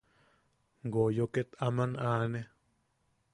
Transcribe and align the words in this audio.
Goyo 0.93 1.25
ket 1.33 1.49
aman 1.67 1.91
aanen. 2.09 2.47